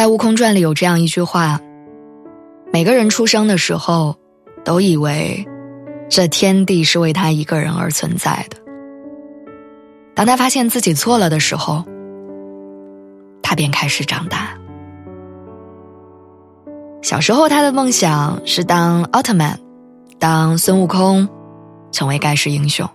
[0.00, 1.60] 在《悟空传》里有这样一句话：
[2.72, 4.16] 每个人出生的时候，
[4.64, 5.46] 都以为
[6.08, 8.56] 这天地是为他一个人而存在的。
[10.14, 11.84] 当他发现自己错了的时候，
[13.42, 14.56] 他便开始长大。
[17.02, 19.60] 小时候，他的梦想是当奥特曼，
[20.18, 21.28] 当孙悟空，
[21.92, 22.88] 成为盖世英雄。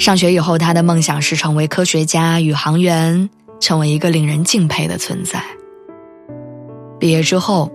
[0.00, 3.30] 上学以后，他的梦想是成为科学家、宇航员，
[3.60, 5.40] 成为一个令人敬佩的存在。
[7.02, 7.68] 毕业之后，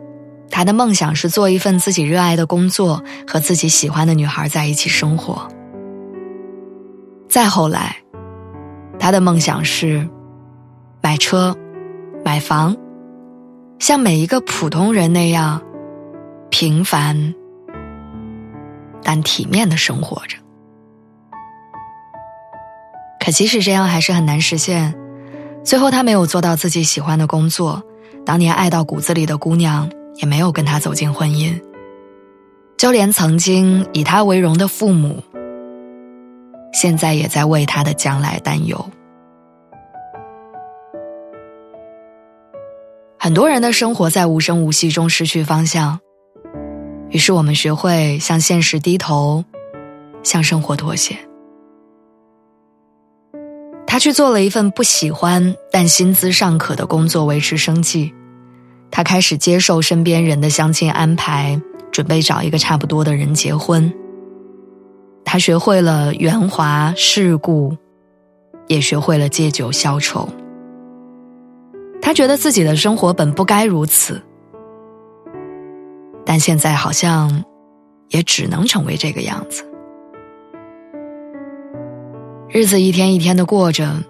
[0.49, 5.49] 他的梦想是做一份自己热爱的工作，和自己喜欢的女孩在一起生活。
[7.27, 7.97] 再后来，
[8.97, 10.07] 他的梦想是
[11.01, 11.53] 买车、
[12.23, 12.77] 买房，
[13.79, 15.61] 像每一个普通人那样
[16.49, 17.35] 平凡
[19.03, 20.37] 但体面的生活着。
[23.19, 24.95] 可即使这样，还是很难实现。
[25.65, 27.83] 最后，他没有做到自己喜欢的工作。
[28.27, 31.57] 当年爱到骨子里的姑娘也没有跟他走进婚姻，
[32.77, 35.23] 就连曾经以他为荣的父母，
[36.73, 38.85] 现在也在为他的将来担忧。
[43.17, 45.97] 很多人的生活在无声无息中失去方向，
[47.09, 49.45] 于是我们学会向现实低头，
[50.21, 51.17] 向生活妥协。
[53.87, 58.13] 他去做了一份不喜欢但薪资尚可的工作维持生计，
[58.89, 63.93] 他开始接受身边人的相亲安排，准备找一个差不多的人结婚。
[65.23, 67.75] 他学会了圆滑世故，
[68.67, 70.27] 也学会了借酒消愁。
[72.01, 74.21] 他觉得自己的生活本不该如此，
[76.25, 77.43] 但现在好像
[78.09, 79.63] 也只能成为这个样子。
[82.49, 84.01] 日子一天一天的过着，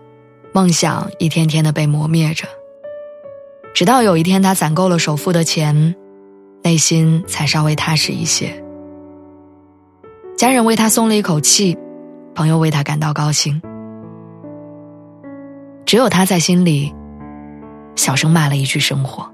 [0.53, 2.45] 梦想一天天的被磨灭着。
[3.77, 5.93] 直到有一天，他攒够了首付的钱，
[6.63, 8.51] 内心才稍微踏实一些。
[10.35, 11.77] 家人为他松了一口气，
[12.33, 13.61] 朋友为他感到高兴。
[15.85, 16.91] 只有他在心里
[17.95, 19.29] 小声骂了一句“生活”。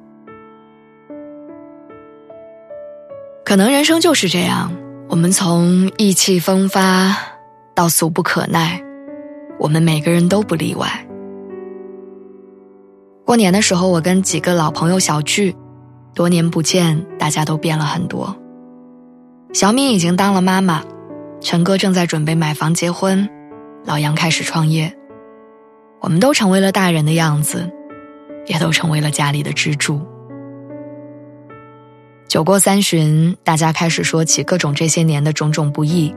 [3.45, 4.73] 可能人生就是这样，
[5.07, 7.15] 我们从意气风发
[7.73, 8.83] 到俗不可耐。
[9.57, 11.07] 我们每个人都不例外。
[13.25, 15.55] 过年的时候，我跟几个老朋友小聚，
[16.13, 18.35] 多年不见，大家都变了很多。
[19.53, 20.83] 小敏已经当了妈妈，
[21.39, 23.29] 陈哥正在准备买房结婚，
[23.85, 24.93] 老杨开始创业。
[26.01, 27.71] 我们都成为了大人的样子，
[28.45, 30.01] 也都成为了家里的支柱。
[32.27, 36.13] 酒过三巡，大家开始说起各种这些年的种种不易。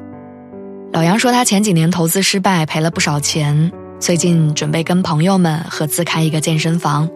[0.93, 7.09] 老杨说，他前几年投资失败，赔了不少钱，最近准备跟朋友们合资开一个健身房。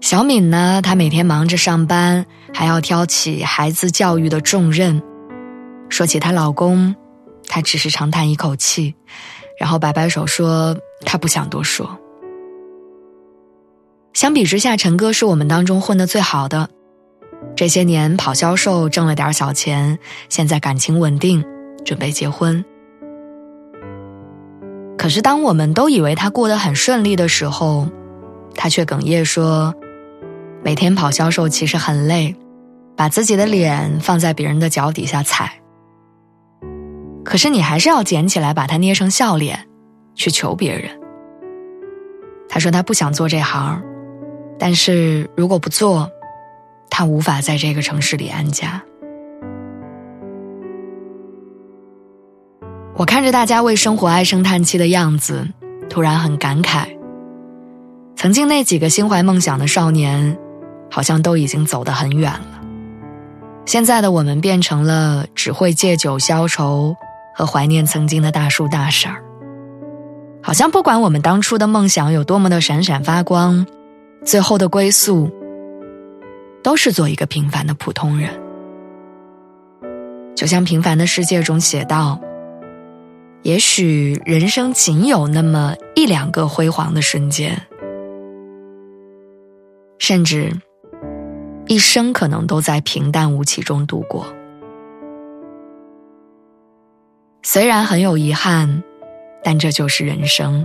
[0.00, 2.24] 小敏呢，她每天忙着上班，
[2.54, 5.00] 还要挑起孩子教育的重任。
[5.90, 6.94] 说起她老公，
[7.48, 8.94] 她只是长叹一口气，
[9.58, 10.74] 然后摆摆手说
[11.04, 11.98] ：“她不想多说。”
[14.14, 16.70] 相比之下，陈哥是我们当中混得最好的，
[17.54, 19.98] 这些年跑销售挣了点小钱，
[20.30, 21.44] 现在感情稳定。
[21.84, 22.64] 准备结婚，
[25.02, 27.88] 可是当我们都以为他过得很顺利的时候，
[28.54, 29.74] 他却哽咽说
[30.62, 32.36] ：“每天跑销售其实很累，
[32.96, 35.54] 把自己的脸放在别人的脚底下踩。
[37.24, 39.66] 可是你还是要捡起来，把它捏成笑脸，
[40.14, 40.96] 去求别人。”
[42.48, 43.82] 他说他不想做这行，
[44.56, 46.08] 但是如果不做，
[46.88, 48.80] 他无法在这个城市里安家。
[52.94, 55.48] 我看着大家为生活唉声叹气的样子，
[55.88, 56.86] 突然很感慨。
[58.16, 60.38] 曾经那几个心怀梦想的少年，
[60.90, 62.60] 好像都已经走得很远了。
[63.64, 66.94] 现在的我们变成了只会借酒消愁
[67.34, 69.24] 和怀念曾经的大叔大婶儿。
[70.42, 73.66] 好像不管我们当初的梦想有多么的闪闪发光，
[74.24, 75.30] 最后的归宿
[76.62, 78.28] 都是做一个平凡的普通人。
[80.36, 82.20] 就像《平凡的世界》中写道。
[83.42, 87.60] 也许人生仅有那么一两个辉煌的瞬间，
[89.98, 90.52] 甚至
[91.66, 94.32] 一生可能都在平淡无奇中度过。
[97.42, 98.84] 虽然很有遗憾，
[99.42, 100.64] 但这就是人生。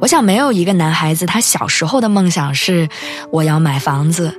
[0.00, 2.88] 我想，没有一个男孩子他小时候的梦想是
[3.32, 4.32] 我要买房子，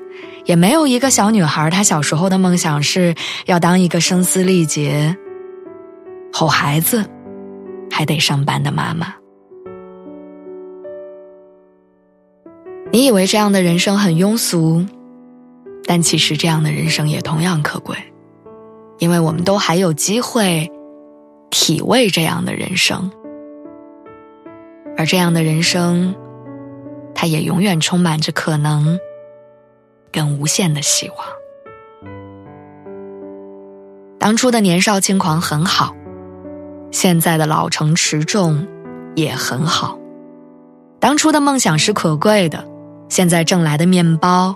[0.46, 3.14] 也没有一个小女孩她小时候的梦想是
[3.48, 5.18] 要当一个声嘶力竭、
[6.32, 7.06] 吼孩子
[7.94, 9.14] 还得上班的妈妈。
[12.92, 14.86] 你以为这样的人生很庸俗，
[15.86, 17.96] 但其实这样的人生也同样可贵，
[19.00, 20.70] 因为我们都还有机会。
[21.56, 23.12] 体味这样的人生，
[24.98, 26.16] 而这样的人生，
[27.14, 29.00] 它也永远充满着可能，
[30.12, 31.18] 跟无限的希望。
[34.18, 35.96] 当初的年少轻狂很好，
[36.94, 38.66] 现在的老成持重
[39.16, 40.00] 也很好。
[41.02, 42.66] 当初的梦想是可贵的，
[43.10, 44.56] 现在挣来的面包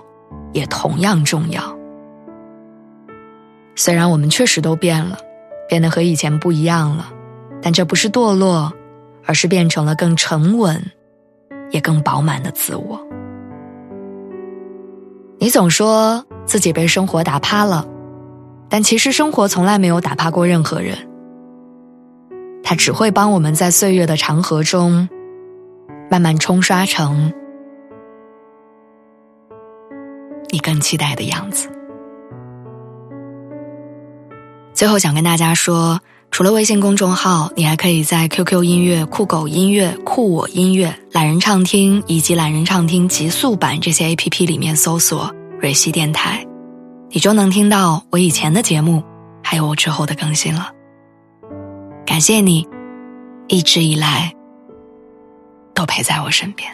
[0.54, 1.76] 也同样重要。
[3.76, 5.18] 虽然我们确实都变了。
[5.68, 7.12] 变得和以前不一样了，
[7.60, 8.72] 但这不是堕落，
[9.26, 10.82] 而是变成了更沉稳，
[11.70, 12.98] 也更饱满的自我。
[15.38, 17.86] 你总说自己被生活打趴了，
[18.70, 20.96] 但其实生活从来没有打趴过任何人。
[22.68, 25.08] 它只会帮我们在岁月的长河中，
[26.10, 27.32] 慢慢冲刷成
[30.50, 31.70] 你更期待的样子。
[34.74, 35.98] 最后想跟大家说，
[36.30, 46.46] 除了微信公众号，你还可以在 QQ 音乐、酷狗音乐、酷我音乐、懒人畅听以及懒人畅听极速版这些 APP 里面搜索“蕊希电台”，
[47.08, 49.02] 你就能听到我以前的节目，
[49.42, 50.72] 还有我之后的更新了。
[52.18, 52.68] 感谢你，
[53.46, 54.34] 一直以来
[55.72, 56.68] 都陪在我身边。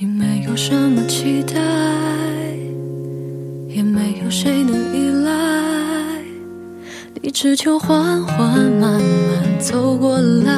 [0.00, 1.54] 你没有什么期待，
[3.66, 5.32] 也没有谁能依赖。
[7.20, 10.52] 你只求缓缓慢慢走过来，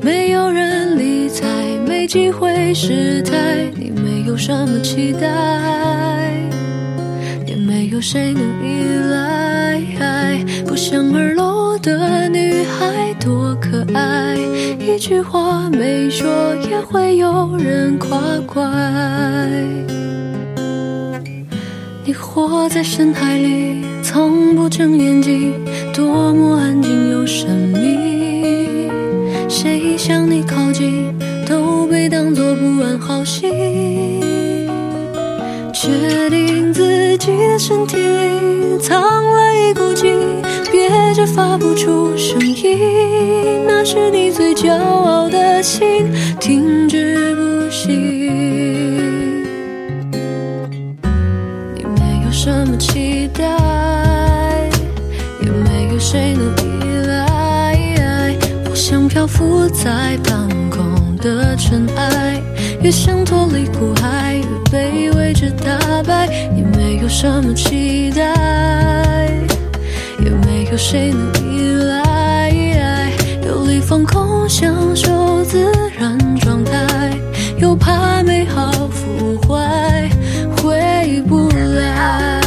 [0.00, 1.44] 没有人理睬，
[1.84, 3.68] 没机会失态。
[3.74, 6.32] 你没有什么期待，
[7.48, 9.80] 也没有谁能依赖。
[10.64, 14.36] 不想而落我的女孩多可爱。
[14.80, 16.28] 一句话没说，
[16.68, 18.60] 也会有人夸怪。
[22.04, 25.54] 你活在深海里，从不睁眼睛，
[25.94, 27.09] 多么安静
[41.34, 42.78] 发不出声音。
[43.66, 47.90] 那是你最骄傲的心，停止不行。
[51.74, 53.44] 你没有什么期待，
[55.42, 58.36] 也没有谁能依赖。
[58.68, 62.40] 我像漂浮在半空的尘埃，
[62.82, 66.28] 越想脱离苦海，越卑微着大败。
[66.54, 68.34] 你没有什么期待，
[70.70, 72.10] 有谁能依赖。
[73.82, 77.10] 放空，享受自然状态，
[77.58, 80.08] 又怕美好腐坏，
[80.56, 82.40] 回不来。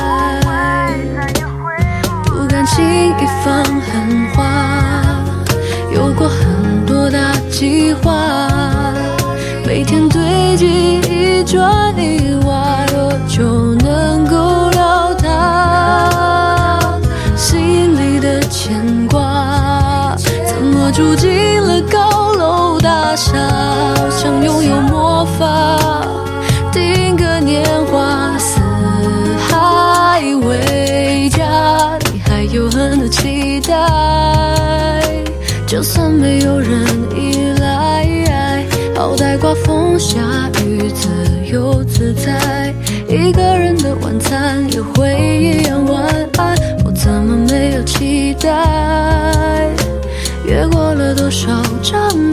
[2.23, 5.03] 不敢轻易放狠话，
[5.93, 8.93] 有过很多大计划，
[9.67, 12.22] 每天堆积一砖一
[23.15, 25.77] 好像拥有魔法，
[26.71, 28.59] 定格年华，四
[29.37, 31.45] 海为家。
[32.11, 33.77] 你还有很多期待，
[35.67, 38.65] 就算没有人依赖，
[38.95, 40.19] 好歹刮风下
[40.65, 41.07] 雨自
[41.51, 42.73] 由自在。
[43.07, 46.03] 一个人的晚餐也会一样晚
[46.39, 48.49] 安，我怎么没有期待？
[50.45, 51.47] 越过了多少
[51.83, 52.01] 障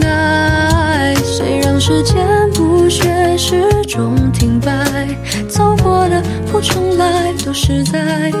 [1.83, 4.71] 时间不学始终停摆？
[5.49, 6.21] 走过的
[6.51, 8.31] 不重来，都实在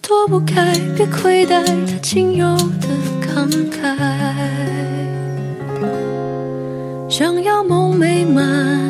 [0.00, 2.86] 躲不开，别亏待他仅有的
[3.20, 3.98] 慷慨。
[7.08, 8.81] 想要梦美满。